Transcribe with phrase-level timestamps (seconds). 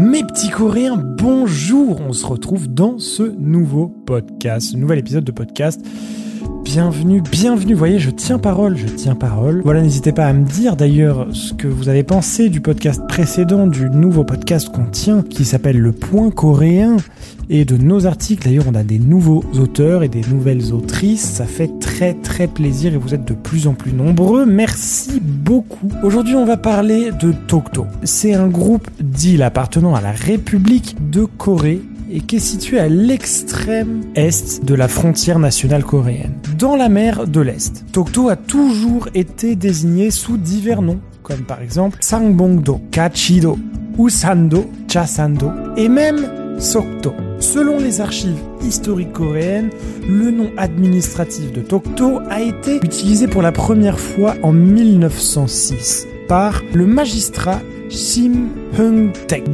[0.00, 2.00] Mes petits Coréens, bonjour.
[2.00, 5.78] On se retrouve dans ce nouveau podcast, ce nouvel épisode de podcast
[6.62, 7.74] bienvenue, bienvenue.
[7.74, 9.60] Voyez, je tiens parole, je tiens parole.
[9.64, 13.66] Voilà, n'hésitez pas à me dire d'ailleurs ce que vous avez pensé du podcast précédent,
[13.66, 16.96] du nouveau podcast qu'on tient, qui s'appelle Le Point Coréen,
[17.48, 18.44] et de nos articles.
[18.44, 21.22] D'ailleurs, on a des nouveaux auteurs et des nouvelles autrices.
[21.22, 24.46] Ça fait très très plaisir et vous êtes de plus en plus nombreux.
[24.46, 25.90] Merci beaucoup.
[26.02, 27.86] Aujourd'hui, on va parler de Tokto.
[28.04, 32.88] C'est un groupe d'îles appartenant à la République de Corée et qui est situé à
[32.88, 37.84] l'extrême est de la frontière nationale coréenne, dans la mer de l'Est.
[37.92, 43.58] Tokto a toujours été désigné sous divers noms, comme par exemple Sangbongdo, Kachido,
[43.98, 46.28] Usando, Chasando et même
[46.58, 47.14] Sokto.
[47.38, 49.70] Selon les archives historiques coréennes,
[50.08, 56.62] le nom administratif de Tokto a été utilisé pour la première fois en 1906 par
[56.74, 59.50] le magistrat Sim Hung Taek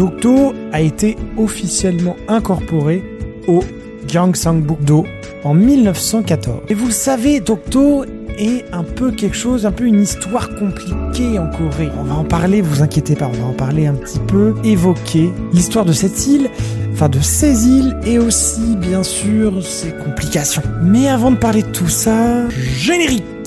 [0.00, 3.02] Dokdo a été officiellement incorporé
[3.46, 3.62] au
[4.08, 5.04] Gyeongsangbuk-do
[5.44, 6.62] en 1914.
[6.70, 8.06] Et vous le savez, Dokdo
[8.38, 11.90] est un peu quelque chose, un peu une histoire compliquée en Corée.
[12.00, 15.28] On va en parler, vous inquiétez pas, on va en parler un petit peu, évoquer
[15.52, 16.48] l'histoire de cette île,
[16.94, 20.62] enfin de ces îles et aussi bien sûr ses complications.
[20.82, 23.39] Mais avant de parler de tout ça, générique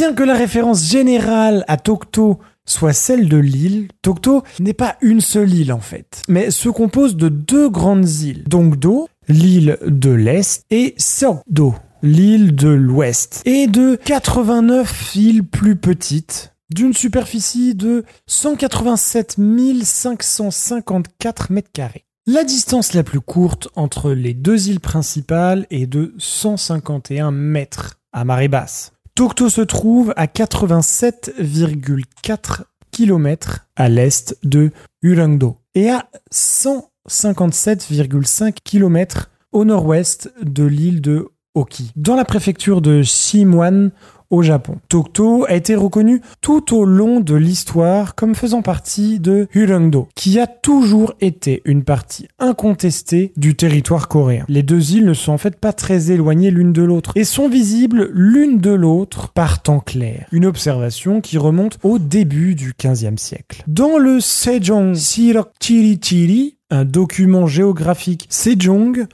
[0.00, 5.20] Bien que la référence générale à Tokto soit celle de l'île, Tokto n'est pas une
[5.20, 10.64] seule île en fait, mais se compose de deux grandes îles, Dongdo, l'île de l'Est,
[10.70, 19.36] et Seokdo, l'île de l'Ouest, et de 89 îles plus petites, d'une superficie de 187
[19.82, 22.06] 554 mètres carrés.
[22.26, 28.24] La distance la plus courte entre les deux îles principales est de 151 mètres à
[28.24, 28.92] marée basse.
[29.20, 34.70] Tokto se trouve à 87,4 km à l'est de
[35.02, 43.02] Urangdo et à 157,5 km au nord-ouest de l'île de Oki, dans la préfecture de
[43.02, 43.90] Shimwan
[44.30, 44.76] au Japon.
[44.88, 50.38] Tokto a été reconnu tout au long de l'histoire comme faisant partie de Hurungdo, qui
[50.38, 54.44] a toujours été une partie incontestée du territoire coréen.
[54.48, 57.48] Les deux îles ne sont en fait pas très éloignées l'une de l'autre et sont
[57.48, 60.26] visibles l'une de l'autre par temps clair.
[60.32, 63.62] Une observation qui remonte au début du 15e siècle.
[63.66, 69.06] Dans le Sejong Sirok Chiri Chiri, un document géographique Sejong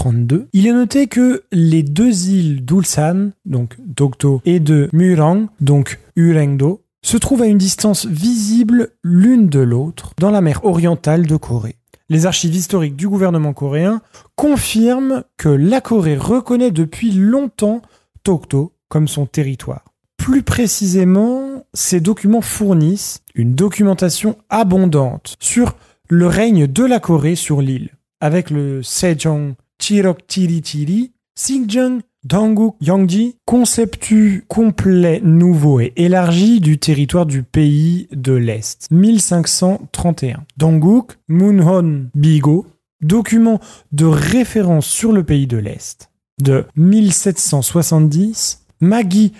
[0.00, 5.98] 1432, il est noté que les deux îles d'Ulsan, donc Dokdo, et de Murang, donc
[6.16, 11.36] Urengdo, se trouvent à une distance visible l'une de l'autre dans la mer orientale de
[11.36, 11.76] Corée.
[12.08, 14.02] Les archives historiques du gouvernement coréen
[14.36, 17.82] confirment que la Corée reconnaît depuis longtemps
[18.22, 19.84] Tokto comme son territoire.
[20.16, 25.76] Plus précisément, ces documents fournissent une documentation abondante sur
[26.08, 27.90] le règne de la Corée sur l'île,
[28.20, 36.78] avec le Sejong Chirok Chiri Chiri, Xinjiang Dangguk Yangji, conceptu complet, nouveau et élargi du
[36.78, 40.44] territoire du pays de l'Est, 1531.
[40.58, 42.66] Dangguk Munhon Bigo,
[43.00, 43.58] document
[43.92, 48.58] de référence sur le pays de l'Est, de 1770.
[48.82, 49.32] Magi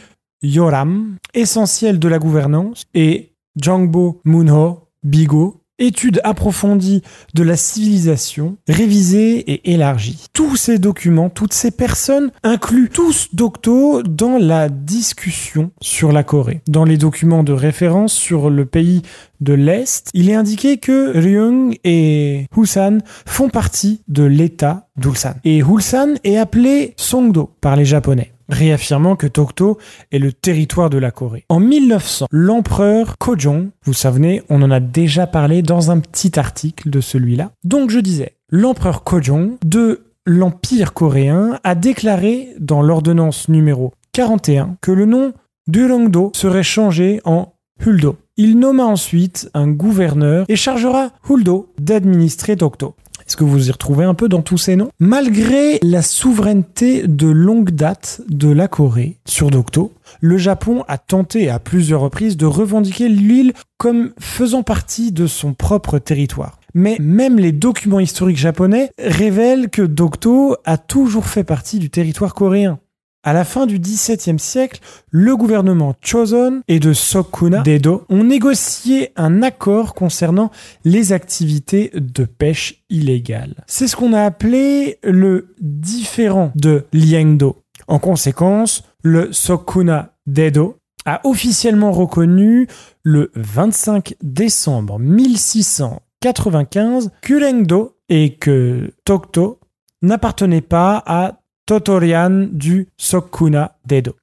[0.42, 7.02] Yoram, essentiel de la gouvernance, et Jangbo Munho Bigo, étude approfondie
[7.34, 10.26] de la civilisation, révisée et élargie.
[10.32, 16.60] Tous ces documents, toutes ces personnes incluent tous Docto dans la discussion sur la Corée.
[16.68, 19.02] Dans les documents de référence sur le pays
[19.40, 25.34] de l'Est, il est indiqué que Ryung et Ulsan font partie de l'État d'Ulsan.
[25.44, 29.78] Et Ulsan est appelé Songdo par les Japonais réaffirmant que Tokto
[30.12, 31.44] est le territoire de la Corée.
[31.48, 36.90] En 1900, l'empereur Kojong, vous savez, on en a déjà parlé dans un petit article
[36.90, 37.52] de celui-là.
[37.64, 44.92] Donc je disais, l'empereur Kojong de l'Empire coréen a déclaré dans l'ordonnance numéro 41 que
[44.92, 45.32] le nom
[45.66, 47.54] d'Urongdo serait changé en
[47.84, 48.16] Huldo.
[48.36, 52.94] Il nomma ensuite un gouverneur et chargera Huldo d'administrer Tokto.
[53.30, 54.90] Est-ce que vous y retrouvez un peu dans tous ces noms?
[54.98, 61.48] Malgré la souveraineté de longue date de la Corée sur Dokdo, le Japon a tenté
[61.48, 66.58] à plusieurs reprises de revendiquer l'île comme faisant partie de son propre territoire.
[66.74, 72.34] mais même les documents historiques japonais révèlent que Dokdo a toujours fait partie du territoire
[72.34, 72.80] coréen.
[73.22, 74.80] À la fin du XVIIe siècle,
[75.10, 80.50] le gouvernement Choson et de Sokuna d'Edo ont négocié un accord concernant
[80.86, 83.56] les activités de pêche illégale.
[83.66, 87.62] C'est ce qu'on a appelé le différent de Liengdo.
[87.88, 92.68] En conséquence, le Sokuna d'Edo a officiellement reconnu
[93.02, 99.60] le 25 décembre 1695 que Lengdo et que Tokto
[100.00, 101.39] n'appartenaient pas à
[101.70, 104.16] Totorian du Sokuna Dedo,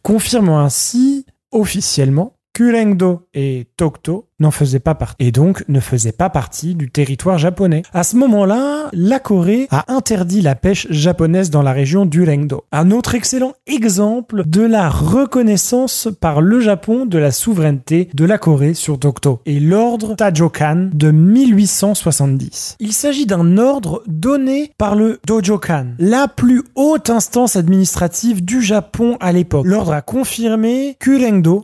[0.00, 6.30] confirmant ainsi officiellement Kurengdo et Tokto n'en faisaient pas partie et donc ne faisaient pas
[6.30, 7.82] partie du territoire japonais.
[7.92, 12.64] À ce moment-là, la Corée a interdit la pêche japonaise dans la région du Rengdo.
[12.72, 18.38] Un autre excellent exemple de la reconnaissance par le Japon de la souveraineté de la
[18.38, 22.76] Corée sur Tokto et l'ordre Tajokan de 1870.
[22.80, 29.16] Il s'agit d'un ordre donné par le Dojokan, la plus haute instance administrative du Japon
[29.20, 29.66] à l'époque.
[29.66, 31.14] L'ordre a confirmé que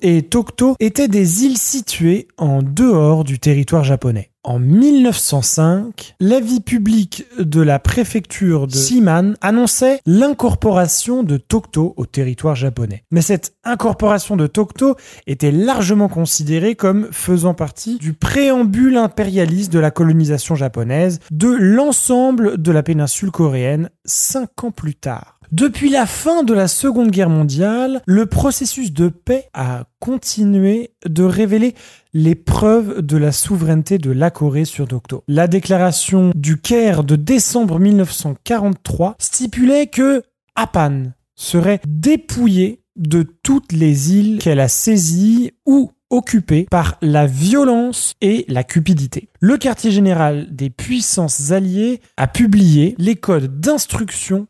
[0.02, 4.30] et Tokto étaient des îles situées en dehors du territoire japonais.
[4.42, 12.54] En 1905, l'avis public de la préfecture de Shiman annonçait l'incorporation de Tokto au territoire
[12.54, 13.04] japonais.
[13.10, 14.96] Mais cette incorporation de Tokto
[15.26, 22.60] était largement considérée comme faisant partie du préambule impérialiste de la colonisation japonaise de l'ensemble
[22.60, 25.40] de la péninsule coréenne cinq ans plus tard.
[25.52, 31.22] Depuis la fin de la Seconde Guerre mondiale, le processus de paix a continué de
[31.22, 31.74] révéler
[32.12, 35.22] les preuves de la souveraineté de la Corée sur Dokdo.
[35.28, 40.22] La déclaration du Caire de décembre 1943 stipulait que
[40.56, 48.14] Apan serait dépouillé de toutes les îles qu'elle a saisies ou occupé par la violence
[48.20, 49.28] et la cupidité.
[49.38, 54.48] Le quartier général des puissances alliées a publié les codes d'instruction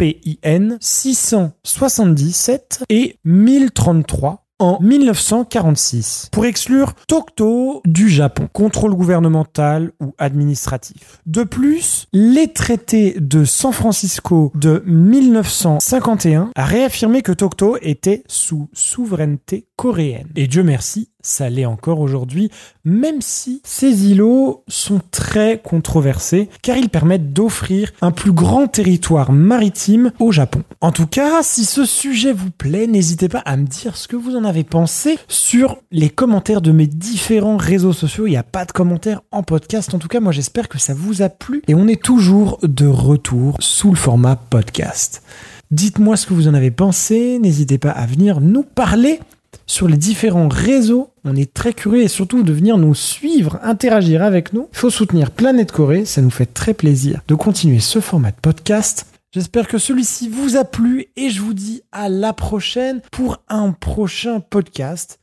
[0.00, 11.20] SCAPIN 677 et 1033 en 1946 pour exclure Tokto du Japon, contrôle gouvernemental ou administratif.
[11.26, 18.68] De plus, les traités de San Francisco de 1951 a réaffirmé que Tokto était sous
[18.72, 20.28] souveraineté coréenne.
[20.36, 22.50] Et Dieu merci, ça l'est encore aujourd'hui,
[22.84, 29.32] même si ces îlots sont très controversés, car ils permettent d'offrir un plus grand territoire
[29.32, 30.62] maritime au Japon.
[30.80, 34.16] En tout cas, si ce sujet vous plaît, n'hésitez pas à me dire ce que
[34.16, 38.26] vous en avez pensé sur les commentaires de mes différents réseaux sociaux.
[38.26, 39.94] Il n'y a pas de commentaires en podcast.
[39.94, 41.62] En tout cas, moi j'espère que ça vous a plu.
[41.68, 45.22] Et on est toujours de retour sous le format podcast.
[45.70, 47.38] Dites-moi ce que vous en avez pensé.
[47.38, 49.20] N'hésitez pas à venir nous parler
[49.66, 51.10] sur les différents réseaux.
[51.24, 54.68] On est très curieux et surtout de venir nous suivre, interagir avec nous.
[54.72, 58.40] Il faut soutenir Planète Corée, ça nous fait très plaisir de continuer ce format de
[58.40, 59.06] podcast.
[59.32, 63.72] J'espère que celui-ci vous a plu et je vous dis à la prochaine pour un
[63.72, 65.18] prochain podcast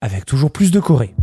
[0.00, 1.14] avec toujours plus de Corée.